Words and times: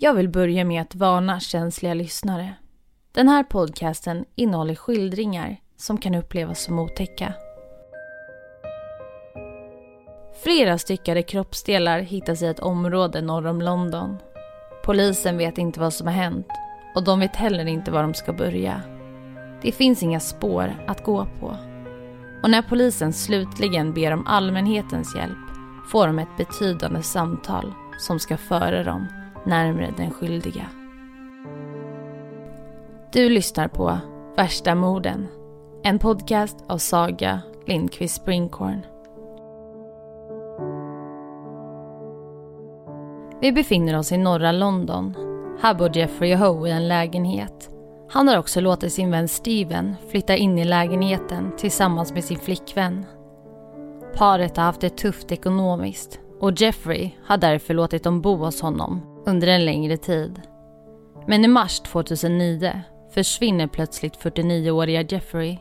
Jag 0.00 0.14
vill 0.14 0.28
börja 0.28 0.64
med 0.64 0.82
att 0.82 0.94
varna 0.94 1.40
känsliga 1.40 1.94
lyssnare. 1.94 2.54
Den 3.12 3.28
här 3.28 3.42
podcasten 3.42 4.24
innehåller 4.34 4.74
skildringar 4.74 5.56
som 5.76 5.98
kan 5.98 6.14
upplevas 6.14 6.62
som 6.62 6.78
otäcka. 6.78 7.32
Flera 10.42 10.78
styckade 10.78 11.22
kroppsdelar 11.22 12.00
hittas 12.00 12.42
i 12.42 12.46
ett 12.46 12.60
område 12.60 13.22
norr 13.22 13.46
om 13.46 13.62
London. 13.62 14.16
Polisen 14.84 15.38
vet 15.38 15.58
inte 15.58 15.80
vad 15.80 15.92
som 15.92 16.06
har 16.06 16.14
hänt 16.14 16.48
och 16.94 17.04
de 17.04 17.20
vet 17.20 17.36
heller 17.36 17.66
inte 17.66 17.90
var 17.90 18.02
de 18.02 18.14
ska 18.14 18.32
börja. 18.32 18.82
Det 19.62 19.72
finns 19.72 20.02
inga 20.02 20.20
spår 20.20 20.84
att 20.86 21.04
gå 21.04 21.26
på. 21.40 21.56
Och 22.42 22.50
när 22.50 22.62
polisen 22.62 23.12
slutligen 23.12 23.94
ber 23.94 24.12
om 24.12 24.26
allmänhetens 24.26 25.16
hjälp 25.16 25.48
får 25.92 26.06
de 26.06 26.18
ett 26.18 26.36
betydande 26.36 27.02
samtal 27.02 27.72
som 27.98 28.18
ska 28.18 28.36
föra 28.36 28.84
dem 28.84 29.06
närmre 29.48 29.94
den 29.96 30.10
skyldiga. 30.10 30.66
Du 33.12 33.28
lyssnar 33.28 33.68
på 33.68 33.98
Värsta 34.36 34.74
morden. 34.74 35.26
En 35.82 35.98
podcast 35.98 36.64
av 36.66 36.78
Saga 36.78 37.40
Lindqvist 37.66 38.14
Springhorn. 38.16 38.80
Vi 43.40 43.52
befinner 43.52 43.98
oss 43.98 44.12
i 44.12 44.18
norra 44.18 44.52
London. 44.52 45.14
Här 45.62 45.74
bor 45.74 45.96
Jeffrey 45.96 46.34
Ho 46.34 46.66
i 46.66 46.70
en 46.70 46.88
lägenhet. 46.88 47.70
Han 48.10 48.28
har 48.28 48.38
också 48.38 48.60
låtit 48.60 48.92
sin 48.92 49.10
vän 49.10 49.28
Steven 49.28 49.94
flytta 50.10 50.36
in 50.36 50.58
i 50.58 50.64
lägenheten 50.64 51.52
tillsammans 51.56 52.12
med 52.12 52.24
sin 52.24 52.38
flickvän. 52.38 53.06
Paret 54.14 54.56
har 54.56 54.64
haft 54.64 54.80
det 54.80 54.96
tufft 54.96 55.32
ekonomiskt 55.32 56.20
och 56.40 56.60
Jeffrey 56.60 57.10
har 57.26 57.36
därför 57.36 57.74
låtit 57.74 58.04
dem 58.04 58.20
bo 58.20 58.36
hos 58.36 58.62
honom 58.62 59.07
under 59.28 59.48
en 59.48 59.64
längre 59.64 59.96
tid. 59.96 60.40
Men 61.26 61.44
i 61.44 61.48
mars 61.48 61.80
2009 61.80 62.80
försvinner 63.14 63.66
plötsligt 63.66 64.18
49-åriga 64.18 65.02
Jeffrey. 65.02 65.58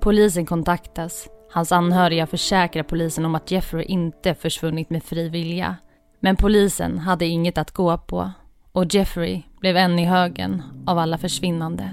Polisen 0.00 0.46
kontaktas. 0.46 1.28
Hans 1.52 1.72
anhöriga 1.72 2.26
försäkrar 2.26 2.82
polisen 2.82 3.24
om 3.24 3.34
att 3.34 3.50
Jeffrey 3.50 3.84
inte 3.84 4.34
försvunnit 4.34 4.90
med 4.90 5.02
fri 5.02 5.28
vilja. 5.28 5.76
Men 6.20 6.36
polisen 6.36 6.98
hade 6.98 7.26
inget 7.26 7.58
att 7.58 7.70
gå 7.70 7.98
på 7.98 8.30
och 8.72 8.94
Jeffrey 8.94 9.42
blev 9.60 9.76
en 9.76 9.98
i 9.98 10.04
högen 10.04 10.62
av 10.86 10.98
alla 10.98 11.18
försvinnande. 11.18 11.92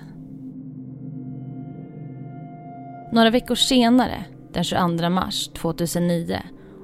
Några 3.12 3.30
veckor 3.30 3.56
senare, 3.56 4.26
den 4.54 4.64
22 4.64 5.10
mars 5.10 5.48
2009, 5.48 6.42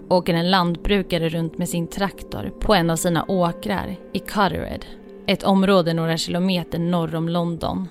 åker 0.10 0.34
en 0.34 0.52
lantbrukare 0.52 1.30
runt 1.30 1.58
med 1.58 1.70
sin 1.70 1.88
traktor 1.88 2.54
på 2.60 2.76
en 2.76 2.90
av 2.90 2.96
sina 2.96 3.26
åkrar 3.28 3.96
i 4.14 4.20
Cuttered, 4.20 4.86
ett 5.28 5.44
område 5.44 5.94
några 5.94 6.18
kilometer 6.18 6.80
norr 6.80 7.16
om 7.16 7.30
London. 7.30 7.88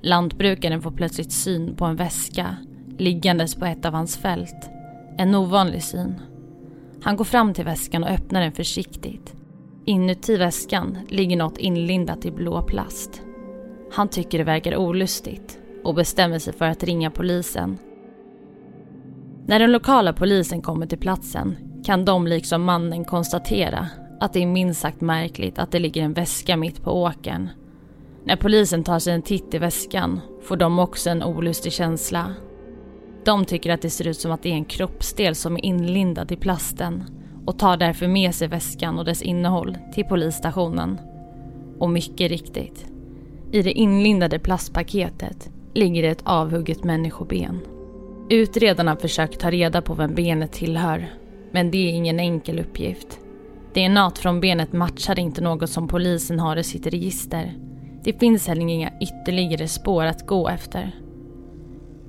Lantbrukaren 0.00 0.82
får 0.82 0.90
plötsligt 0.90 1.32
syn 1.32 1.76
på 1.76 1.84
en 1.84 1.96
väska 1.96 2.56
liggandes 2.98 3.54
på 3.54 3.64
ett 3.64 3.84
av 3.84 3.92
hans 3.92 4.16
fält. 4.16 4.70
En 5.18 5.34
ovanlig 5.34 5.82
syn. 5.82 6.14
Han 7.02 7.16
går 7.16 7.24
fram 7.24 7.54
till 7.54 7.64
väskan 7.64 8.04
och 8.04 8.10
öppnar 8.10 8.40
den 8.40 8.52
försiktigt. 8.52 9.34
Inuti 9.84 10.36
väskan 10.36 10.98
ligger 11.08 11.36
något 11.36 11.58
inlindat 11.58 12.24
i 12.24 12.30
blå 12.30 12.62
plast. 12.62 13.22
Han 13.92 14.08
tycker 14.08 14.38
det 14.38 14.44
verkar 14.44 14.76
olustigt 14.76 15.58
och 15.84 15.94
bestämmer 15.94 16.38
sig 16.38 16.52
för 16.52 16.64
att 16.64 16.84
ringa 16.84 17.10
polisen 17.10 17.78
när 19.48 19.58
den 19.58 19.72
lokala 19.72 20.12
polisen 20.12 20.62
kommer 20.62 20.86
till 20.86 20.98
platsen 20.98 21.56
kan 21.84 22.04
de 22.04 22.26
liksom 22.26 22.64
mannen 22.64 23.04
konstatera 23.04 23.88
att 24.20 24.32
det 24.32 24.42
är 24.42 24.46
minst 24.46 24.80
sagt 24.80 25.00
märkligt 25.00 25.58
att 25.58 25.70
det 25.70 25.78
ligger 25.78 26.02
en 26.02 26.12
väska 26.12 26.56
mitt 26.56 26.82
på 26.82 27.02
åkern. 27.02 27.48
När 28.24 28.36
polisen 28.36 28.84
tar 28.84 28.98
sig 28.98 29.14
en 29.14 29.22
titt 29.22 29.54
i 29.54 29.58
väskan 29.58 30.20
får 30.42 30.56
de 30.56 30.78
också 30.78 31.10
en 31.10 31.22
olustig 31.22 31.72
känsla. 31.72 32.34
De 33.24 33.44
tycker 33.44 33.72
att 33.72 33.82
det 33.82 33.90
ser 33.90 34.06
ut 34.06 34.20
som 34.20 34.32
att 34.32 34.42
det 34.42 34.48
är 34.48 34.54
en 34.54 34.64
kroppsdel 34.64 35.34
som 35.34 35.56
är 35.56 35.64
inlindad 35.64 36.32
i 36.32 36.36
plasten 36.36 37.04
och 37.46 37.58
tar 37.58 37.76
därför 37.76 38.08
med 38.08 38.34
sig 38.34 38.48
väskan 38.48 38.98
och 38.98 39.04
dess 39.04 39.22
innehåll 39.22 39.78
till 39.94 40.04
polisstationen. 40.04 41.00
Och 41.78 41.90
mycket 41.90 42.30
riktigt, 42.30 42.86
i 43.52 43.62
det 43.62 43.72
inlindade 43.72 44.38
plastpaketet 44.38 45.50
ligger 45.74 46.02
det 46.02 46.08
ett 46.08 46.22
avhugget 46.24 46.84
människoben. 46.84 47.60
Utredarna 48.30 48.96
försöker 48.96 49.38
ta 49.38 49.50
reda 49.50 49.82
på 49.82 49.94
vem 49.94 50.14
benet 50.14 50.52
tillhör, 50.52 51.14
men 51.50 51.70
det 51.70 51.78
är 51.78 51.92
ingen 51.92 52.20
enkel 52.20 52.60
uppgift. 52.60 53.20
DNA 53.74 54.10
från 54.10 54.40
benet 54.40 54.72
matchar 54.72 55.18
inte 55.18 55.40
något 55.40 55.70
som 55.70 55.88
polisen 55.88 56.40
har 56.40 56.56
i 56.56 56.64
sitt 56.64 56.86
register. 56.86 57.54
Det 58.04 58.12
finns 58.20 58.48
heller 58.48 58.62
inga 58.62 58.92
ytterligare 59.00 59.68
spår 59.68 60.04
att 60.04 60.26
gå 60.26 60.48
efter. 60.48 61.00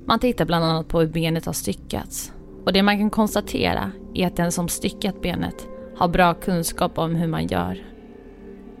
Man 0.04 0.18
tittar 0.18 0.44
bland 0.44 0.64
annat 0.64 0.88
på 0.88 1.00
hur 1.00 1.06
benet 1.06 1.46
har 1.46 1.52
styckats 1.52 2.32
och 2.64 2.72
det 2.72 2.82
man 2.82 2.98
kan 2.98 3.10
konstatera 3.10 3.92
är 4.14 4.26
att 4.26 4.36
den 4.36 4.52
som 4.52 4.68
styckat 4.68 5.22
benet 5.22 5.68
har 5.96 6.08
bra 6.08 6.34
kunskap 6.34 6.98
om 6.98 7.14
hur 7.14 7.28
man 7.28 7.46
gör. 7.46 7.78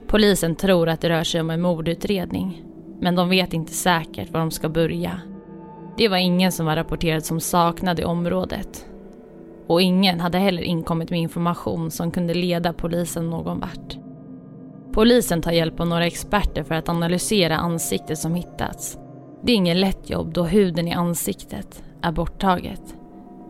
Polisen 0.06 0.56
tror 0.56 0.88
att 0.88 1.00
det 1.00 1.08
rör 1.08 1.24
sig 1.24 1.40
om 1.40 1.50
en 1.50 1.60
mordutredning, 1.60 2.62
men 3.00 3.14
de 3.14 3.28
vet 3.28 3.52
inte 3.52 3.72
säkert 3.72 4.30
var 4.30 4.40
de 4.40 4.50
ska 4.50 4.68
börja. 4.68 5.20
Det 5.96 6.08
var 6.08 6.16
ingen 6.16 6.52
som 6.52 6.66
var 6.66 6.76
rapporterad 6.76 7.24
som 7.24 7.40
saknad 7.40 8.00
i 8.00 8.04
området. 8.04 8.86
Och 9.66 9.82
ingen 9.82 10.20
hade 10.20 10.38
heller 10.38 10.62
inkommit 10.62 11.10
med 11.10 11.20
information 11.20 11.90
som 11.90 12.10
kunde 12.10 12.34
leda 12.34 12.72
polisen 12.72 13.30
någon 13.30 13.60
vart. 13.60 13.96
Polisen 14.92 15.42
tar 15.42 15.52
hjälp 15.52 15.80
av 15.80 15.86
några 15.86 16.06
experter 16.06 16.62
för 16.62 16.74
att 16.74 16.88
analysera 16.88 17.56
ansiktet 17.56 18.18
som 18.18 18.34
hittats. 18.34 18.98
Det 19.42 19.52
är 19.52 19.56
inget 19.56 19.76
lätt 19.76 20.10
jobb 20.10 20.32
då 20.32 20.44
huden 20.44 20.88
i 20.88 20.92
ansiktet 20.92 21.82
är 22.02 22.12
borttaget. 22.12 22.94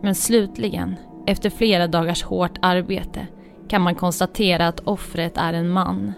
Men 0.01 0.15
slutligen, 0.15 0.95
efter 1.27 1.49
flera 1.49 1.87
dagars 1.87 2.23
hårt 2.23 2.59
arbete, 2.61 3.27
kan 3.67 3.81
man 3.81 3.95
konstatera 3.95 4.67
att 4.67 4.79
offret 4.79 5.37
är 5.37 5.53
en 5.53 5.69
man 5.69 6.13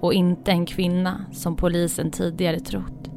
och 0.00 0.14
inte 0.14 0.50
en 0.50 0.66
kvinna 0.66 1.24
som 1.32 1.56
polisen 1.56 2.10
tidigare 2.10 2.60
trott. 2.60 3.09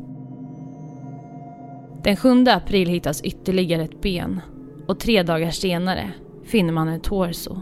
Den 2.04 2.16
7 2.16 2.46
april 2.48 2.90
hittas 2.90 3.22
ytterligare 3.22 3.84
ett 3.84 4.02
ben 4.02 4.42
och 4.88 5.00
tre 5.00 5.24
dagar 5.24 5.52
senare 5.52 6.12
finner 6.46 6.74
man 6.74 6.88
en 6.88 7.02
torso. 7.02 7.60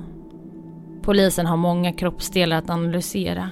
Polisen 1.01 1.45
har 1.45 1.57
många 1.57 1.93
kroppsdelar 1.93 2.57
att 2.57 2.69
analysera 2.69 3.49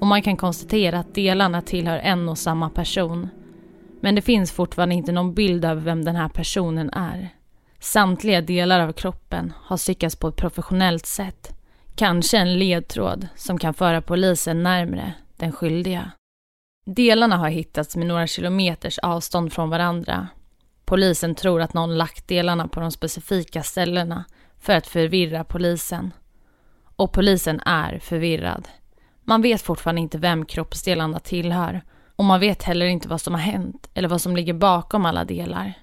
och 0.00 0.06
man 0.06 0.22
kan 0.22 0.36
konstatera 0.36 0.98
att 0.98 1.14
delarna 1.14 1.62
tillhör 1.62 1.98
en 1.98 2.28
och 2.28 2.38
samma 2.38 2.70
person. 2.70 3.28
Men 4.00 4.14
det 4.14 4.22
finns 4.22 4.52
fortfarande 4.52 4.94
inte 4.94 5.12
någon 5.12 5.34
bild 5.34 5.64
av 5.64 5.84
vem 5.84 6.04
den 6.04 6.16
här 6.16 6.28
personen 6.28 6.90
är. 6.90 7.28
Samtliga 7.80 8.40
delar 8.40 8.80
av 8.80 8.92
kroppen 8.92 9.52
har 9.56 9.76
styckats 9.76 10.16
på 10.16 10.28
ett 10.28 10.36
professionellt 10.36 11.06
sätt. 11.06 11.52
Kanske 11.94 12.38
en 12.38 12.58
ledtråd 12.58 13.28
som 13.36 13.58
kan 13.58 13.74
föra 13.74 14.02
polisen 14.02 14.62
närmre 14.62 15.12
den 15.36 15.52
skyldiga. 15.52 16.10
Delarna 16.84 17.36
har 17.36 17.48
hittats 17.48 17.96
med 17.96 18.06
några 18.06 18.26
kilometers 18.26 18.98
avstånd 18.98 19.52
från 19.52 19.70
varandra. 19.70 20.28
Polisen 20.84 21.34
tror 21.34 21.60
att 21.60 21.74
någon 21.74 21.98
lagt 21.98 22.28
delarna 22.28 22.68
på 22.68 22.80
de 22.80 22.90
specifika 22.90 23.62
ställena 23.62 24.24
för 24.60 24.72
att 24.72 24.86
förvirra 24.86 25.44
polisen. 25.44 26.14
Och 26.96 27.12
polisen 27.12 27.60
är 27.60 27.98
förvirrad. 27.98 28.68
Man 29.24 29.42
vet 29.42 29.62
fortfarande 29.62 30.00
inte 30.00 30.18
vem 30.18 30.44
kroppsdelarna 30.44 31.18
tillhör 31.18 31.82
och 32.16 32.24
man 32.24 32.40
vet 32.40 32.62
heller 32.62 32.86
inte 32.86 33.08
vad 33.08 33.20
som 33.20 33.34
har 33.34 33.40
hänt 33.40 33.90
eller 33.94 34.08
vad 34.08 34.20
som 34.20 34.36
ligger 34.36 34.54
bakom 34.54 35.06
alla 35.06 35.24
delar. 35.24 35.74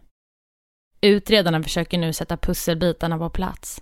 Utredarna 1.01 1.63
försöker 1.63 1.97
nu 1.97 2.13
sätta 2.13 2.37
pusselbitarna 2.37 3.17
på 3.17 3.29
plats. 3.29 3.81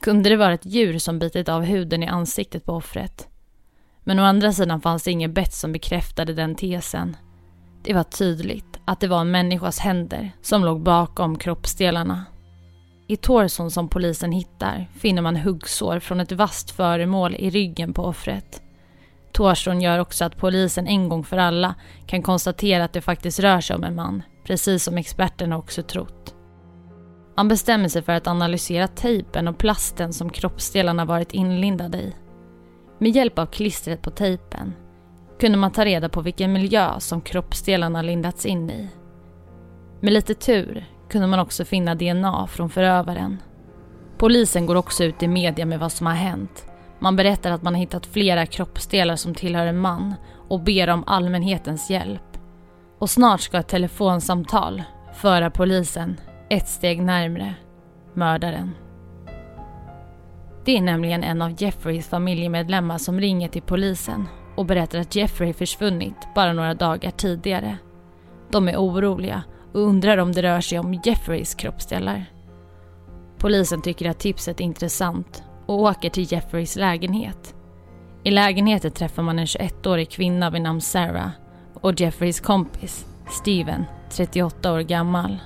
Kunde 0.00 0.28
det 0.30 0.36
vara 0.36 0.54
ett 0.54 0.66
djur 0.66 0.98
som 0.98 1.18
bitit 1.18 1.48
av 1.48 1.62
huden 1.62 2.02
i 2.02 2.06
ansiktet 2.06 2.64
på 2.64 2.72
offret? 2.72 3.28
Men 4.08 4.18
å 4.18 4.22
andra 4.22 4.52
sidan 4.52 4.80
fanns 4.80 5.02
det 5.02 5.10
inget 5.10 5.30
bett 5.30 5.52
som 5.52 5.72
bekräftade 5.72 6.34
den 6.34 6.54
tesen. 6.54 7.16
Det 7.82 7.94
var 7.94 8.02
tydligt 8.02 8.80
att 8.84 9.00
det 9.00 9.08
var 9.08 9.20
en 9.20 9.30
människas 9.30 9.78
händer 9.78 10.30
som 10.42 10.64
låg 10.64 10.80
bakom 10.80 11.38
kroppsdelarna. 11.38 12.24
I 13.06 13.16
torson 13.16 13.70
som 13.70 13.88
polisen 13.88 14.32
hittar 14.32 14.86
finner 14.98 15.22
man 15.22 15.36
huggsår 15.36 15.98
från 15.98 16.20
ett 16.20 16.32
vasst 16.32 16.70
föremål 16.70 17.34
i 17.34 17.50
ryggen 17.50 17.94
på 17.94 18.04
offret. 18.04 18.62
Torson 19.32 19.80
gör 19.80 19.98
också 19.98 20.24
att 20.24 20.36
polisen 20.36 20.86
en 20.86 21.08
gång 21.08 21.24
för 21.24 21.36
alla 21.36 21.74
kan 22.06 22.22
konstatera 22.22 22.84
att 22.84 22.92
det 22.92 23.00
faktiskt 23.00 23.40
rör 23.40 23.60
sig 23.60 23.76
om 23.76 23.84
en 23.84 23.94
man, 23.94 24.22
precis 24.44 24.84
som 24.84 24.98
experterna 24.98 25.58
också 25.58 25.82
trott. 25.82 26.34
Man 27.36 27.48
bestämmer 27.48 27.88
sig 27.88 28.02
för 28.02 28.12
att 28.12 28.26
analysera 28.26 28.88
tejpen 28.88 29.48
och 29.48 29.58
plasten 29.58 30.12
som 30.12 30.30
kroppsdelarna 30.30 31.04
varit 31.04 31.32
inlindade 31.32 31.98
i. 31.98 32.14
Med 32.98 33.10
hjälp 33.10 33.38
av 33.38 33.46
klistret 33.46 34.02
på 34.02 34.10
tejpen 34.10 34.74
kunde 35.40 35.58
man 35.58 35.72
ta 35.72 35.84
reda 35.84 36.08
på 36.08 36.20
vilken 36.20 36.52
miljö 36.52 37.00
som 37.00 37.20
kroppsdelarna 37.20 38.02
lindats 38.02 38.46
in 38.46 38.70
i. 38.70 38.88
Med 40.00 40.12
lite 40.12 40.34
tur 40.34 40.84
kunde 41.08 41.26
man 41.26 41.38
också 41.38 41.64
finna 41.64 41.94
DNA 41.94 42.46
från 42.46 42.70
förövaren. 42.70 43.42
Polisen 44.18 44.66
går 44.66 44.74
också 44.74 45.04
ut 45.04 45.22
i 45.22 45.28
media 45.28 45.66
med 45.66 45.80
vad 45.80 45.92
som 45.92 46.06
har 46.06 46.14
hänt 46.14 46.68
Man 46.98 47.16
berättar 47.16 47.50
att 47.50 47.62
man 47.62 47.74
har 47.74 47.80
hittat 47.80 48.06
flera 48.06 48.46
kroppsdelar 48.46 49.16
som 49.16 49.34
tillhör 49.34 49.66
en 49.66 49.78
man 49.78 50.14
och 50.48 50.60
ber 50.60 50.88
om 50.88 51.04
allmänhetens 51.06 51.90
hjälp. 51.90 52.38
Och 52.98 53.10
snart 53.10 53.40
ska 53.40 53.58
ett 53.58 53.68
telefonsamtal 53.68 54.82
föra 55.14 55.50
polisen 55.50 56.20
ett 56.50 56.68
steg 56.68 57.02
närmre 57.02 57.54
mördaren. 58.14 58.74
Det 60.64 60.76
är 60.76 60.80
nämligen 60.80 61.24
en 61.24 61.42
av 61.42 61.62
Jeffreys 61.62 62.08
familjemedlemmar 62.08 62.98
som 62.98 63.20
ringer 63.20 63.48
till 63.48 63.62
polisen 63.62 64.28
och 64.56 64.66
berättar 64.66 64.98
att 64.98 65.16
Jeffrey 65.16 65.52
försvunnit 65.52 66.28
bara 66.34 66.52
några 66.52 66.74
dagar 66.74 67.10
tidigare. 67.10 67.78
De 68.50 68.68
är 68.68 68.76
oroliga 68.76 69.42
och 69.72 69.80
undrar 69.80 70.18
om 70.18 70.32
det 70.32 70.42
rör 70.42 70.60
sig 70.60 70.78
om 70.78 71.00
Jeffreys 71.04 71.54
kroppsdelar. 71.54 72.24
Polisen 73.38 73.82
tycker 73.82 74.10
att 74.10 74.18
tipset 74.18 74.60
är 74.60 74.64
intressant 74.64 75.42
och 75.66 75.80
åker 75.80 76.10
till 76.10 76.32
Jeffreys 76.32 76.76
lägenhet. 76.76 77.54
I 78.24 78.30
lägenheten 78.30 78.90
träffar 78.90 79.22
man 79.22 79.38
en 79.38 79.46
21-årig 79.46 80.10
kvinna 80.10 80.50
vid 80.50 80.62
namn 80.62 80.80
Sarah 80.80 81.30
och 81.74 82.00
Jeffreys 82.00 82.40
kompis, 82.40 83.06
Steven, 83.30 83.84
38 84.10 84.72
år 84.72 84.80
gammal. 84.80 85.38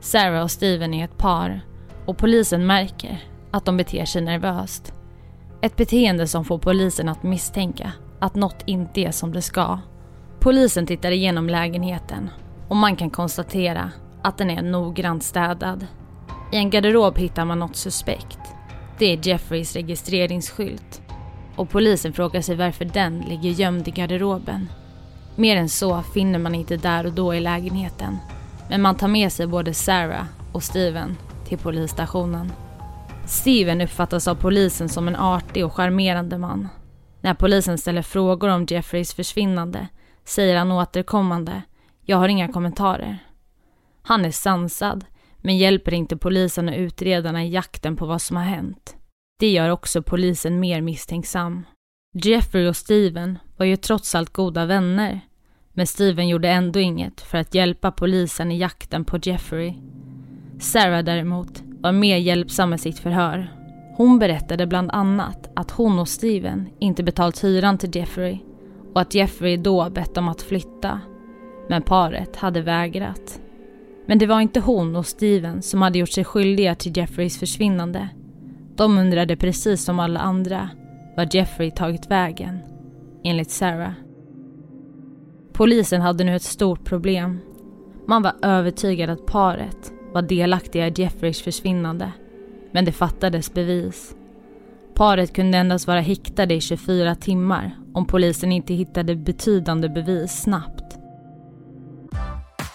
Sarah 0.00 0.42
och 0.42 0.50
Steven 0.50 0.94
är 0.94 1.04
ett 1.04 1.18
par 1.18 1.60
och 2.06 2.18
polisen 2.18 2.66
märker 2.66 3.29
att 3.50 3.64
de 3.64 3.76
beter 3.76 4.04
sig 4.04 4.22
nervöst. 4.22 4.92
Ett 5.60 5.76
beteende 5.76 6.26
som 6.26 6.44
får 6.44 6.58
polisen 6.58 7.08
att 7.08 7.22
misstänka 7.22 7.92
att 8.18 8.34
något 8.34 8.62
inte 8.66 9.00
är 9.00 9.10
som 9.10 9.32
det 9.32 9.42
ska. 9.42 9.78
Polisen 10.40 10.86
tittar 10.86 11.10
igenom 11.10 11.48
lägenheten 11.48 12.30
och 12.68 12.76
man 12.76 12.96
kan 12.96 13.10
konstatera 13.10 13.90
att 14.22 14.38
den 14.38 14.50
är 14.50 14.62
noggrant 14.62 15.22
städad. 15.22 15.86
I 16.52 16.56
en 16.56 16.70
garderob 16.70 17.18
hittar 17.18 17.44
man 17.44 17.58
något 17.58 17.76
suspekt. 17.76 18.38
Det 18.98 19.12
är 19.12 19.28
Jeffreys 19.28 19.76
registreringsskylt. 19.76 21.02
Och 21.56 21.70
polisen 21.70 22.12
frågar 22.12 22.40
sig 22.40 22.56
varför 22.56 22.84
den 22.84 23.20
ligger 23.20 23.50
gömd 23.50 23.88
i 23.88 23.90
garderoben. 23.90 24.68
Mer 25.36 25.56
än 25.56 25.68
så 25.68 26.02
finner 26.02 26.38
man 26.38 26.54
inte 26.54 26.76
där 26.76 27.06
och 27.06 27.12
då 27.12 27.34
i 27.34 27.40
lägenheten. 27.40 28.18
Men 28.68 28.82
man 28.82 28.94
tar 28.94 29.08
med 29.08 29.32
sig 29.32 29.46
både 29.46 29.74
Sarah 29.74 30.24
och 30.52 30.62
Steven 30.62 31.16
till 31.48 31.58
polisstationen. 31.58 32.52
Steven 33.30 33.80
uppfattas 33.80 34.28
av 34.28 34.34
polisen 34.34 34.88
som 34.88 35.08
en 35.08 35.16
artig 35.16 35.66
och 35.66 35.72
charmerande 35.72 36.38
man. 36.38 36.68
När 37.20 37.34
polisen 37.34 37.78
ställer 37.78 38.02
frågor 38.02 38.48
om 38.48 38.66
Jeffreys 38.70 39.14
försvinnande 39.14 39.88
säger 40.24 40.56
han 40.56 40.72
återkommande 40.72 41.62
“Jag 42.02 42.16
har 42.16 42.28
inga 42.28 42.52
kommentarer”. 42.52 43.18
Han 44.02 44.24
är 44.24 44.30
sansad, 44.30 45.04
men 45.36 45.58
hjälper 45.58 45.94
inte 45.94 46.16
polisen 46.16 46.68
och 46.68 46.74
utredarna 46.74 47.44
i 47.44 47.50
jakten 47.50 47.96
på 47.96 48.06
vad 48.06 48.22
som 48.22 48.36
har 48.36 48.44
hänt. 48.44 48.96
Det 49.38 49.50
gör 49.50 49.70
också 49.70 50.02
polisen 50.02 50.60
mer 50.60 50.80
misstänksam. 50.80 51.66
Jeffrey 52.14 52.68
och 52.68 52.76
Steven 52.76 53.38
var 53.56 53.66
ju 53.66 53.76
trots 53.76 54.14
allt 54.14 54.32
goda 54.32 54.66
vänner, 54.66 55.20
men 55.72 55.86
Steven 55.86 56.28
gjorde 56.28 56.48
ändå 56.48 56.80
inget 56.80 57.20
för 57.20 57.38
att 57.38 57.54
hjälpa 57.54 57.92
polisen 57.92 58.52
i 58.52 58.58
jakten 58.58 59.04
på 59.04 59.18
Jeffrey. 59.22 59.74
Sarah 60.60 61.04
däremot 61.04 61.69
var 61.82 61.92
mer 61.92 62.16
hjälpsam 62.16 62.70
med 62.70 62.80
sitt 62.80 62.98
förhör. 62.98 63.52
Hon 63.96 64.18
berättade 64.18 64.66
bland 64.66 64.90
annat 64.90 65.50
att 65.56 65.70
hon 65.70 65.98
och 65.98 66.08
Steven 66.08 66.68
inte 66.78 67.02
betalt 67.02 67.44
hyran 67.44 67.78
till 67.78 67.96
Jeffrey 67.96 68.38
och 68.94 69.00
att 69.00 69.14
Jeffrey 69.14 69.56
då 69.56 69.90
bett 69.90 70.16
om 70.16 70.28
att 70.28 70.42
flytta. 70.42 71.00
Men 71.68 71.82
paret 71.82 72.36
hade 72.36 72.60
vägrat. 72.60 73.40
Men 74.06 74.18
det 74.18 74.26
var 74.26 74.40
inte 74.40 74.60
hon 74.60 74.96
och 74.96 75.06
Steven 75.06 75.62
som 75.62 75.82
hade 75.82 75.98
gjort 75.98 76.10
sig 76.10 76.24
skyldiga 76.24 76.74
till 76.74 76.96
Jeffreys 76.96 77.38
försvinnande. 77.38 78.08
De 78.76 78.98
undrade 78.98 79.36
precis 79.36 79.84
som 79.84 80.00
alla 80.00 80.20
andra 80.20 80.70
var 81.16 81.28
Jeffrey 81.30 81.70
tagit 81.70 82.10
vägen, 82.10 82.58
enligt 83.24 83.50
Sarah. 83.50 83.92
Polisen 85.52 86.00
hade 86.00 86.24
nu 86.24 86.36
ett 86.36 86.42
stort 86.42 86.84
problem. 86.84 87.38
Man 88.06 88.22
var 88.22 88.32
övertygad 88.42 89.10
att 89.10 89.26
paret 89.26 89.92
var 90.12 90.22
delaktiga 90.22 90.88
i 90.88 90.92
Jeffreys 90.96 91.42
försvinnande, 91.42 92.12
men 92.72 92.84
det 92.84 92.92
fattades 92.92 93.54
bevis. 93.54 94.14
Paret 94.94 95.34
kunde 95.34 95.58
endast 95.58 95.86
vara 95.86 96.00
häktade 96.00 96.54
i 96.54 96.60
24 96.60 97.14
timmar 97.14 97.76
om 97.94 98.06
polisen 98.06 98.52
inte 98.52 98.74
hittade 98.74 99.16
betydande 99.16 99.88
bevis 99.88 100.32
snabbt. 100.32 100.98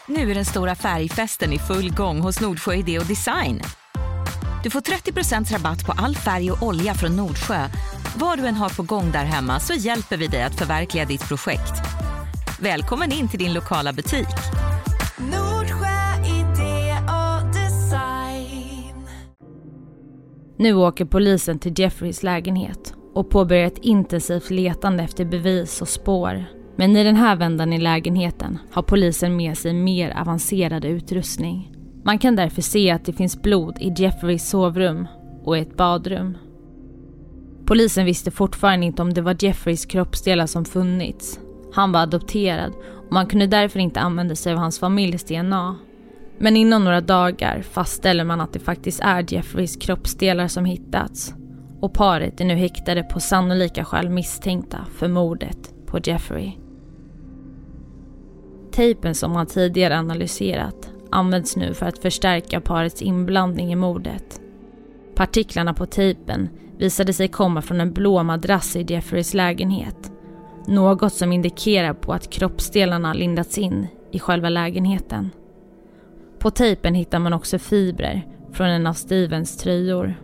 Nu 0.07 0.31
är 0.31 0.35
den 0.35 0.45
stora 0.45 0.75
färgfesten 0.75 1.53
i 1.53 1.59
full 1.59 1.91
gång 1.91 2.19
hos 2.19 2.41
Nordsjö 2.41 2.73
Idé 2.73 2.99
och 2.99 3.05
Design. 3.05 3.61
Du 4.63 4.69
får 4.69 4.81
30% 4.81 5.53
rabatt 5.53 5.85
på 5.85 5.91
all 5.91 6.15
färg 6.15 6.51
och 6.51 6.63
olja 6.63 6.93
från 6.93 7.15
Nordsjö. 7.15 7.67
Vad 8.17 8.39
du 8.39 8.47
än 8.47 8.55
har 8.55 8.69
på 8.69 8.83
gång 8.83 9.11
där 9.11 9.25
hemma 9.25 9.59
så 9.59 9.73
hjälper 9.73 10.17
vi 10.17 10.27
dig 10.27 10.43
att 10.43 10.55
förverkliga 10.55 11.05
ditt 11.05 11.27
projekt. 11.27 11.73
Välkommen 12.59 13.11
in 13.11 13.27
till 13.27 13.39
din 13.39 13.53
lokala 13.53 13.93
butik. 13.93 14.64
Nu 20.57 20.73
åker 20.73 21.05
polisen 21.05 21.59
till 21.59 21.73
Jeffreys 21.79 22.23
lägenhet 22.23 22.93
och 23.13 23.29
påbörjar 23.29 23.67
ett 23.67 23.77
intensivt 23.77 24.49
letande 24.49 25.03
efter 25.03 25.25
bevis 25.25 25.81
och 25.81 25.87
spår. 25.87 26.45
Men 26.75 26.95
i 26.95 27.03
den 27.03 27.15
här 27.15 27.35
vändan 27.35 27.73
i 27.73 27.77
lägenheten 27.77 28.57
har 28.71 28.81
polisen 28.81 29.35
med 29.35 29.57
sig 29.57 29.73
mer 29.73 30.17
avancerad 30.21 30.85
utrustning. 30.85 31.71
Man 32.03 32.19
kan 32.19 32.35
därför 32.35 32.61
se 32.61 32.91
att 32.91 33.05
det 33.05 33.13
finns 33.13 33.41
blod 33.41 33.77
i 33.79 33.93
Jeffreys 33.97 34.49
sovrum 34.49 35.07
och 35.43 35.57
i 35.57 35.61
ett 35.61 35.77
badrum. 35.77 36.37
Polisen 37.65 38.05
visste 38.05 38.31
fortfarande 38.31 38.85
inte 38.85 39.01
om 39.01 39.13
det 39.13 39.21
var 39.21 39.35
Jeffreys 39.39 39.85
kroppsdelar 39.85 40.45
som 40.45 40.65
funnits. 40.65 41.39
Han 41.73 41.91
var 41.91 41.99
adopterad 41.99 42.73
och 43.07 43.13
man 43.13 43.27
kunde 43.27 43.47
därför 43.47 43.79
inte 43.79 43.99
använda 43.99 44.35
sig 44.35 44.53
av 44.53 44.59
hans 44.59 44.79
familjs 44.79 45.23
DNA. 45.23 45.75
Men 46.37 46.57
inom 46.57 46.83
några 46.83 47.01
dagar 47.01 47.61
fastställer 47.61 48.23
man 48.23 48.41
att 48.41 48.53
det 48.53 48.59
faktiskt 48.59 48.99
är 48.99 49.33
Jeffreys 49.33 49.75
kroppsdelar 49.75 50.47
som 50.47 50.65
hittats. 50.65 51.33
Och 51.79 51.93
paret 51.93 52.41
är 52.41 52.45
nu 52.45 52.55
häktade 52.55 53.03
på 53.03 53.19
sannolika 53.19 53.85
skäl 53.85 54.09
misstänkta 54.09 54.85
för 54.95 55.07
mordet 55.07 55.73
på 55.85 55.99
Jeffrey. 56.03 56.51
Tejpen 58.71 59.15
som 59.15 59.31
man 59.31 59.45
tidigare 59.45 59.97
analyserat 59.97 60.89
används 61.11 61.55
nu 61.55 61.73
för 61.73 61.85
att 61.85 61.99
förstärka 61.99 62.61
parets 62.61 63.01
inblandning 63.01 63.71
i 63.71 63.75
mordet. 63.75 64.41
Partiklarna 65.15 65.73
på 65.73 65.85
tejpen 65.85 66.49
visade 66.77 67.13
sig 67.13 67.27
komma 67.27 67.61
från 67.61 67.81
en 67.81 67.93
blå 67.93 68.23
madrass 68.23 68.75
i 68.75 68.85
Jeffreys 68.89 69.33
lägenhet. 69.33 70.11
Något 70.67 71.13
som 71.13 71.31
indikerar 71.31 71.93
på 71.93 72.13
att 72.13 72.29
kroppsdelarna 72.29 73.13
lindats 73.13 73.57
in 73.57 73.87
i 74.11 74.19
själva 74.19 74.49
lägenheten. 74.49 75.29
På 76.45 76.51
tejpen 76.51 76.95
hittar 76.95 77.19
man 77.19 77.33
också 77.33 77.59
fibrer 77.59 78.27
från 78.51 78.67
en 78.67 78.87
av 78.87 78.93
Stevens 78.93 79.57
tröjor. 79.57 80.15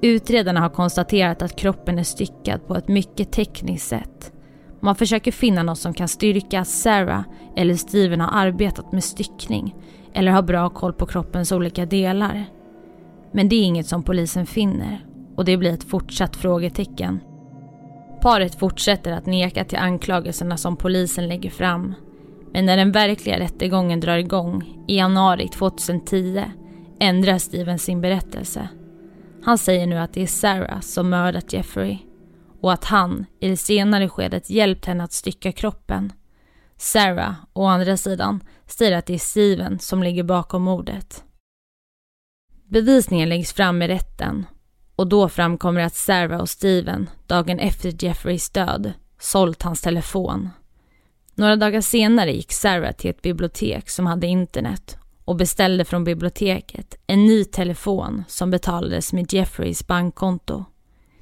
Utredarna 0.00 0.60
har 0.60 0.68
konstaterat 0.68 1.42
att 1.42 1.56
kroppen 1.56 1.98
är 1.98 2.02
styckad 2.02 2.66
på 2.66 2.76
ett 2.76 2.88
mycket 2.88 3.32
tekniskt 3.32 3.88
sätt. 3.88 4.32
Man 4.80 4.94
försöker 4.94 5.32
finna 5.32 5.62
något 5.62 5.78
som 5.78 5.94
kan 5.94 6.08
styrka 6.08 6.60
att 6.60 6.68
Sarah 6.68 7.22
eller 7.56 7.74
Steven 7.74 8.20
har 8.20 8.46
arbetat 8.46 8.92
med 8.92 9.04
styckning 9.04 9.74
eller 10.12 10.32
har 10.32 10.42
bra 10.42 10.70
koll 10.70 10.92
på 10.92 11.06
kroppens 11.06 11.52
olika 11.52 11.86
delar. 11.86 12.44
Men 13.32 13.48
det 13.48 13.56
är 13.56 13.62
inget 13.62 13.86
som 13.86 14.02
polisen 14.02 14.46
finner 14.46 15.06
och 15.36 15.44
det 15.44 15.56
blir 15.56 15.72
ett 15.72 15.84
fortsatt 15.84 16.36
frågetecken. 16.36 17.20
Paret 18.22 18.54
fortsätter 18.54 19.12
att 19.12 19.26
neka 19.26 19.64
till 19.64 19.78
anklagelserna 19.78 20.56
som 20.56 20.76
polisen 20.76 21.28
lägger 21.28 21.50
fram 21.50 21.94
men 22.52 22.66
när 22.66 22.76
den 22.76 22.92
verkliga 22.92 23.38
rättegången 23.38 24.00
drar 24.00 24.16
igång 24.16 24.84
i 24.88 24.96
januari 24.96 25.48
2010 25.48 26.44
ändrar 27.00 27.38
Steven 27.38 27.78
sin 27.78 28.00
berättelse. 28.00 28.68
Han 29.44 29.58
säger 29.58 29.86
nu 29.86 29.98
att 29.98 30.12
det 30.12 30.22
är 30.22 30.26
Sarah 30.26 30.80
som 30.80 31.10
mördat 31.10 31.52
Jeffrey 31.52 31.98
och 32.60 32.72
att 32.72 32.84
han 32.84 33.26
i 33.40 33.48
det 33.48 33.56
senare 33.56 34.08
skedet 34.08 34.50
hjälpt 34.50 34.86
henne 34.86 35.04
att 35.04 35.12
stycka 35.12 35.52
kroppen. 35.52 36.12
Sarah, 36.76 37.34
å 37.52 37.66
andra 37.66 37.96
sidan, 37.96 38.40
säger 38.66 38.98
att 38.98 39.06
det 39.06 39.14
är 39.14 39.18
Steven 39.18 39.78
som 39.78 40.02
ligger 40.02 40.22
bakom 40.22 40.62
mordet. 40.62 41.24
Bevisningen 42.64 43.28
läggs 43.28 43.52
fram 43.52 43.82
i 43.82 43.88
rätten 43.88 44.46
och 44.96 45.06
då 45.06 45.28
framkommer 45.28 45.80
att 45.80 45.94
Sarah 45.94 46.40
och 46.40 46.48
Steven 46.48 47.10
dagen 47.26 47.58
efter 47.58 48.04
Jeffreys 48.04 48.50
död 48.50 48.92
sålt 49.18 49.62
hans 49.62 49.80
telefon 49.80 50.50
några 51.34 51.56
dagar 51.56 51.80
senare 51.80 52.32
gick 52.32 52.52
Sarah 52.52 52.92
till 52.92 53.10
ett 53.10 53.22
bibliotek 53.22 53.90
som 53.90 54.06
hade 54.06 54.26
internet 54.26 54.96
och 55.24 55.36
beställde 55.36 55.84
från 55.84 56.04
biblioteket 56.04 56.98
en 57.06 57.26
ny 57.26 57.44
telefon 57.44 58.24
som 58.28 58.50
betalades 58.50 59.12
med 59.12 59.32
Jeffreys 59.32 59.86
bankkonto. 59.86 60.64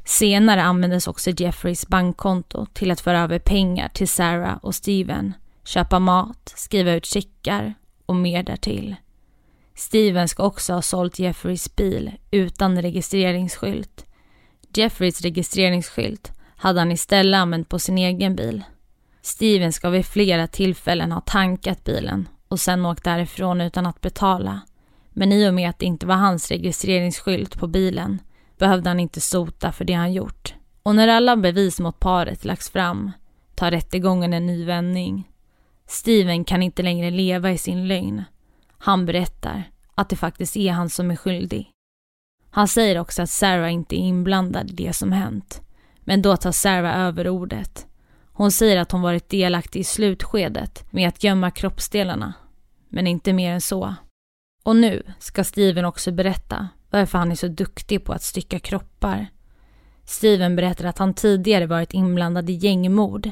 Senare 0.04 0.62
användes 0.62 1.06
också 1.06 1.30
Jeffreys 1.30 1.88
bankkonto 1.88 2.66
till 2.66 2.90
att 2.90 3.00
föra 3.00 3.20
över 3.20 3.38
pengar 3.38 3.88
till 3.88 4.08
Sarah 4.08 4.56
och 4.62 4.74
Steven, 4.74 5.34
köpa 5.64 5.98
mat, 5.98 6.52
skriva 6.56 6.92
ut 6.92 7.06
checkar 7.06 7.74
och 8.06 8.16
mer 8.16 8.42
därtill. 8.42 8.96
Steven 9.74 10.28
ska 10.28 10.42
också 10.42 10.72
ha 10.72 10.82
sålt 10.82 11.18
Jeffreys 11.18 11.76
bil 11.76 12.12
utan 12.30 12.82
registreringsskylt. 12.82 14.06
Jeffreys 14.74 15.20
registreringsskylt 15.20 16.32
hade 16.56 16.80
han 16.80 16.92
istället 16.92 17.38
använt 17.38 17.68
på 17.68 17.78
sin 17.78 17.98
egen 17.98 18.36
bil. 18.36 18.62
Steven 19.22 19.72
ska 19.72 19.90
vid 19.90 20.06
flera 20.06 20.46
tillfällen 20.46 21.12
ha 21.12 21.20
tankat 21.20 21.84
bilen 21.84 22.28
och 22.48 22.60
sen 22.60 22.86
åkt 22.86 23.04
därifrån 23.04 23.60
utan 23.60 23.86
att 23.86 24.00
betala. 24.00 24.60
Men 25.10 25.32
i 25.32 25.48
och 25.48 25.54
med 25.54 25.70
att 25.70 25.78
det 25.78 25.86
inte 25.86 26.06
var 26.06 26.14
hans 26.14 26.50
registreringsskylt 26.50 27.58
på 27.58 27.66
bilen 27.66 28.18
behövde 28.58 28.90
han 28.90 29.00
inte 29.00 29.20
sota 29.20 29.72
för 29.72 29.84
det 29.84 29.92
han 29.92 30.12
gjort. 30.12 30.54
Och 30.82 30.94
när 30.94 31.08
alla 31.08 31.36
bevis 31.36 31.80
mot 31.80 32.00
paret 32.00 32.44
lagts 32.44 32.70
fram 32.70 33.10
tar 33.54 33.70
rättegången 33.70 34.32
en 34.32 34.46
ny 34.46 34.64
vändning. 34.64 35.28
Steven 35.86 36.44
kan 36.44 36.62
inte 36.62 36.82
längre 36.82 37.10
leva 37.10 37.50
i 37.50 37.58
sin 37.58 37.88
lögn. 37.88 38.24
Han 38.78 39.06
berättar 39.06 39.70
att 39.94 40.08
det 40.08 40.16
faktiskt 40.16 40.56
är 40.56 40.72
han 40.72 40.90
som 40.90 41.10
är 41.10 41.16
skyldig. 41.16 41.70
Han 42.50 42.68
säger 42.68 42.98
också 42.98 43.22
att 43.22 43.30
Sarah 43.30 43.72
inte 43.72 43.96
är 43.96 44.04
inblandad 44.04 44.70
i 44.70 44.74
det 44.74 44.92
som 44.92 45.12
hänt. 45.12 45.62
Men 46.00 46.22
då 46.22 46.36
tar 46.36 46.52
Sarah 46.52 47.00
över 47.00 47.28
ordet. 47.28 47.86
Hon 48.40 48.52
säger 48.52 48.76
att 48.76 48.92
hon 48.92 49.02
varit 49.02 49.28
delaktig 49.28 49.80
i 49.80 49.84
slutskedet 49.84 50.92
med 50.92 51.08
att 51.08 51.24
gömma 51.24 51.50
kroppsdelarna. 51.50 52.34
Men 52.88 53.06
inte 53.06 53.32
mer 53.32 53.52
än 53.52 53.60
så. 53.60 53.94
Och 54.62 54.76
nu 54.76 55.02
ska 55.18 55.44
Steven 55.44 55.84
också 55.84 56.12
berätta 56.12 56.68
varför 56.90 57.18
han 57.18 57.30
är 57.30 57.34
så 57.34 57.48
duktig 57.48 58.04
på 58.04 58.12
att 58.12 58.22
stycka 58.22 58.58
kroppar. 58.58 59.26
Steven 60.04 60.56
berättar 60.56 60.84
att 60.84 60.98
han 60.98 61.14
tidigare 61.14 61.66
varit 61.66 61.94
inblandad 61.94 62.50
i 62.50 62.52
gängmord. 62.52 63.30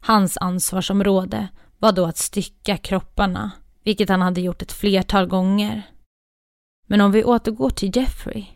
Hans 0.00 0.38
ansvarsområde 0.38 1.48
var 1.78 1.92
då 1.92 2.06
att 2.06 2.18
stycka 2.18 2.76
kropparna, 2.76 3.50
vilket 3.84 4.08
han 4.08 4.22
hade 4.22 4.40
gjort 4.40 4.62
ett 4.62 4.72
flertal 4.72 5.26
gånger. 5.26 5.82
Men 6.86 7.00
om 7.00 7.12
vi 7.12 7.24
återgår 7.24 7.70
till 7.70 7.96
Jeffrey, 7.96 8.46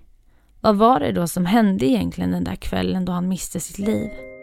vad 0.61 0.77
var 0.77 1.01
det 1.01 1.13
då 1.13 1.27
som 1.27 1.47
hände 1.47 1.87
egentligen 1.87 2.31
den 2.31 2.45
där 2.45 2.57
kvällen 2.57 3.05
då 3.05 3.13
han 3.13 3.29
miste 3.29 3.61
sitt 3.61 3.79
liv? 3.79 4.34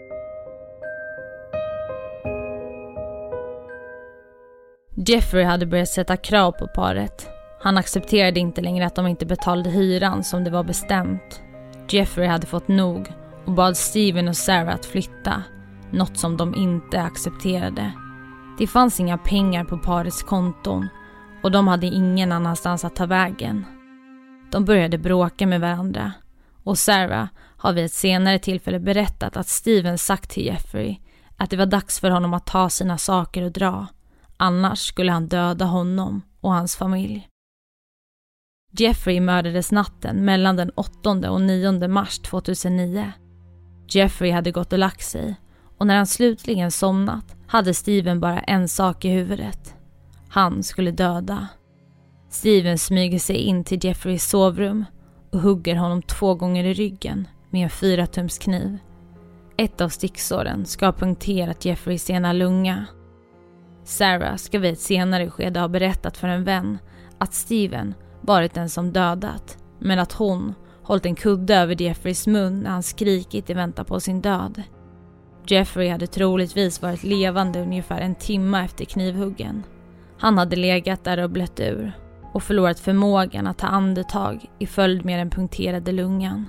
Jeffrey 5.08 5.44
hade 5.44 5.66
börjat 5.66 5.90
sätta 5.90 6.18
krav 6.18 6.52
på 6.52 6.68
paret. 6.68 7.28
Han 7.62 7.78
accepterade 7.78 8.40
inte 8.40 8.62
längre 8.62 8.86
att 8.86 8.96
de 8.96 9.08
inte 9.08 9.26
betalade 9.26 9.70
hyran 9.70 10.24
som 10.24 10.44
det 10.44 10.50
var 10.50 10.64
bestämt. 10.64 11.42
Jeffrey 11.90 12.28
hade 12.28 12.48
fått 12.48 12.68
nog 12.68 13.14
och 13.46 13.52
bad 13.52 13.78
Steven 13.78 14.28
och 14.28 14.38
Sarah 14.38 14.76
att 14.76 14.86
flytta, 14.86 15.44
något 15.92 16.18
som 16.18 16.38
de 16.38 16.56
inte 16.56 17.02
accepterade. 17.02 17.92
Det 18.58 18.68
fanns 18.68 19.00
inga 19.00 19.18
pengar 19.18 19.64
på 19.64 19.78
parets 19.78 20.24
konton 20.24 20.88
och 21.44 21.52
de 21.52 21.68
hade 21.68 21.88
ingen 21.88 22.32
annanstans 22.32 22.86
att 22.86 22.96
ta 22.96 23.06
vägen. 23.06 23.66
De 24.52 24.66
började 24.66 24.98
bråka 24.98 25.48
med 25.48 25.62
varandra 25.62 26.12
och 26.64 26.78
Sarah 26.78 27.28
har 27.58 27.74
vid 27.74 27.86
ett 27.86 27.94
senare 27.94 28.40
tillfälle 28.40 28.80
berättat 28.80 29.38
att 29.38 29.48
Steven 29.48 29.98
sagt 29.98 30.30
till 30.30 30.46
Jeffrey 30.46 30.98
att 31.38 31.50
det 31.50 31.58
var 31.58 31.66
dags 31.66 32.00
för 32.00 32.10
honom 32.10 32.34
att 32.34 32.46
ta 32.46 32.70
sina 32.70 32.98
saker 32.98 33.44
och 33.44 33.52
dra. 33.52 33.88
Annars 34.42 34.80
skulle 34.80 35.12
han 35.12 35.28
döda 35.28 35.66
honom 35.66 36.22
och 36.40 36.54
hans 36.54 36.76
familj. 36.76 37.28
Jeffrey 38.78 39.20
mördades 39.20 39.72
natten 39.72 40.26
mellan 40.26 40.56
den 40.56 40.70
8 40.70 41.32
och 41.32 41.42
9 41.42 41.88
mars 41.88 42.20
2009. 42.20 43.12
Jeffrey 43.90 44.32
hade 44.32 44.52
gått 44.52 44.74
och 44.74 44.80
lagt 44.80 45.04
sig 45.04 45.36
och 45.78 45.88
när 45.88 45.98
han 45.98 46.08
slutligen 46.08 46.72
somnat 46.72 47.36
hade 47.48 47.74
Steven 47.74 48.20
bara 48.20 48.40
en 48.40 48.68
sak 48.68 49.06
i 49.06 49.10
huvudet. 49.10 49.76
Han 50.30 50.64
skulle 50.64 50.92
döda. 50.92 51.48
Steven 52.30 52.78
smyger 52.78 53.20
sig 53.20 53.36
in 53.36 53.64
till 53.64 53.86
Jeffreys 53.86 54.30
sovrum 54.30 54.86
och 55.32 55.40
hugger 55.40 55.76
honom 55.76 56.02
två 56.02 56.36
gånger 56.36 56.64
i 56.64 56.74
ryggen 56.74 57.28
med 57.50 57.64
en 57.64 57.70
fyratumskniv. 57.70 58.78
Ett 59.58 59.82
av 59.82 59.90
sticksåren 59.90 60.66
ska 60.66 60.86
ha 60.86 60.94
punkterat 60.94 61.66
Jeffreys 61.66 62.10
ena 62.10 62.34
lunga. 62.34 62.86
Sarah 63.84 64.36
ska 64.36 64.60
vid 64.60 64.74
ett 64.74 64.80
senare 64.80 65.30
skede 65.30 65.60
ha 65.60 65.68
berättat 65.68 66.18
för 66.18 66.28
en 66.28 66.44
vän 66.44 66.78
att 67.18 67.34
Steven 67.34 67.94
varit 68.22 68.54
den 68.54 68.70
som 68.70 68.92
dödat, 68.92 69.58
men 69.80 70.00
att 70.00 70.12
hon 70.14 70.54
hållit 70.84 71.06
en 71.06 71.16
kudde 71.16 71.56
över 71.56 71.82
Jeffreys 71.82 72.28
mun 72.28 72.60
när 72.60 72.70
han 72.70 72.84
skrikit 72.84 73.50
i 73.50 73.54
väntan 73.54 73.86
på 73.86 74.00
sin 74.00 74.22
död. 74.22 74.64
Jeffrey 75.48 75.90
hade 75.90 76.08
troligtvis 76.08 76.82
varit 76.82 77.04
levande 77.04 77.62
ungefär 77.62 78.02
en 78.02 78.16
timme 78.16 78.66
efter 78.66 78.86
knivhuggen. 78.86 79.64
Han 80.18 80.38
hade 80.38 80.56
legat 80.56 81.04
där 81.04 81.24
och 81.24 81.30
blött 81.30 81.60
ur 81.60 81.92
och 82.34 82.44
förlorat 82.44 82.80
förmågan 82.80 83.48
att 83.48 83.58
ta 83.58 83.68
andetag 83.68 84.46
i 84.60 84.68
följd 84.68 85.06
med 85.06 85.20
den 85.20 85.30
punkterade 85.30 85.92
lungan. 85.92 86.46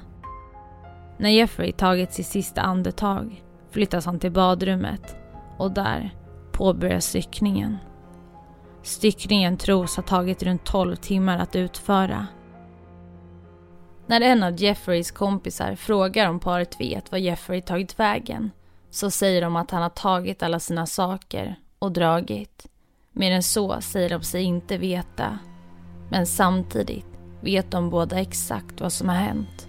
När 1.18 1.30
Jeffrey 1.30 1.72
tagit 1.72 2.12
sitt 2.12 2.26
sista 2.26 2.60
andetag 2.60 3.44
flyttas 3.70 4.06
han 4.06 4.18
till 4.18 4.32
badrummet 4.32 5.16
och 5.58 5.70
där 5.70 6.14
påbörjas 6.52 7.06
styckningen. 7.06 7.78
Styckningen 8.82 9.56
tros 9.56 9.96
ha 9.96 10.02
tagit 10.02 10.42
runt 10.42 10.64
12 10.64 10.96
timmar 10.96 11.38
att 11.38 11.56
utföra. 11.56 12.26
När 14.06 14.20
en 14.20 14.42
av 14.42 14.60
Jeffreys 14.60 15.10
kompisar 15.10 15.74
frågar 15.74 16.28
om 16.28 16.40
paret 16.40 16.80
vet 16.80 17.12
var 17.12 17.18
Jeffrey 17.18 17.62
tagit 17.62 17.98
vägen 17.98 18.50
så 18.90 19.10
säger 19.10 19.42
de 19.42 19.56
att 19.56 19.70
han 19.70 19.82
har 19.82 19.88
tagit 19.88 20.42
alla 20.42 20.60
sina 20.60 20.86
saker 20.86 21.56
och 21.78 21.92
dragit. 21.92 22.66
Mer 23.12 23.32
än 23.32 23.42
så 23.42 23.80
säger 23.80 24.08
de 24.08 24.22
sig 24.22 24.42
inte 24.42 24.78
veta. 24.78 25.38
Men 26.10 26.26
samtidigt 26.26 27.06
vet 27.40 27.70
de 27.70 27.90
båda 27.90 28.20
exakt 28.20 28.80
vad 28.80 28.92
som 28.92 29.08
har 29.08 29.16
hänt. 29.16 29.68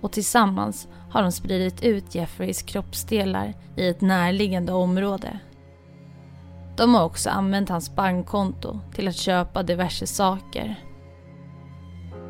Och 0.00 0.12
tillsammans 0.12 0.88
har 1.10 1.22
de 1.22 1.32
spridit 1.32 1.82
ut 1.82 2.14
Jeffreys 2.14 2.62
kroppsdelar 2.62 3.54
i 3.76 3.88
ett 3.88 4.00
närliggande 4.00 4.72
område. 4.72 5.38
De 6.78 6.94
har 6.94 7.04
också 7.04 7.30
använt 7.30 7.68
hans 7.68 7.94
bankkonto 7.94 8.80
till 8.94 9.08
att 9.08 9.16
köpa 9.16 9.62
diverse 9.62 10.06
saker. 10.06 10.84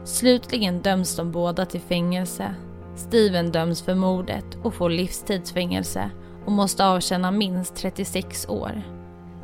Slutligen 0.05 0.83
döms 0.83 1.17
de 1.17 1.33
båda 1.33 1.67
till 1.67 1.81
fängelse. 1.81 2.55
Steven 2.97 3.52
döms 3.52 3.83
för 3.83 3.95
mordet 3.95 4.45
och 4.62 4.75
får 4.75 4.90
livstidsfängelse 4.90 6.11
och 6.47 6.52
måste 6.52 6.87
avtjäna 6.87 7.31
minst 7.31 7.76
36 7.76 8.49
år. 8.49 8.83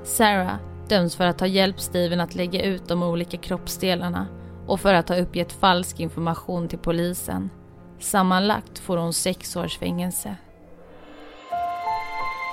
Sarah 0.02 0.56
döms 0.88 1.16
för 1.16 1.26
att 1.26 1.40
ha 1.40 1.46
hjälpt 1.46 1.80
Steven 1.80 2.20
att 2.20 2.34
lägga 2.34 2.62
ut 2.62 2.88
de 2.88 3.02
olika 3.02 3.36
kroppsdelarna 3.36 4.26
och 4.66 4.80
för 4.80 4.94
att 4.94 5.08
ha 5.08 5.16
uppgett 5.16 5.52
falsk 5.52 6.00
information 6.00 6.68
till 6.68 6.78
polisen. 6.78 7.50
Sammanlagt 7.98 8.78
får 8.78 8.96
hon 8.96 9.12
sex 9.12 9.56
års 9.56 9.78
fängelse. 9.78 10.36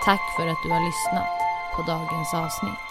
Tack 0.06 0.22
för 0.38 0.48
att 0.48 0.58
du 0.66 0.72
har 0.72 0.86
lyssnat 0.86 1.41
på 1.82 1.88
dagens 1.88 2.34
avsnitt. 2.34 2.91